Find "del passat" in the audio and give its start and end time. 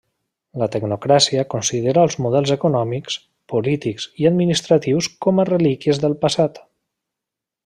6.07-6.63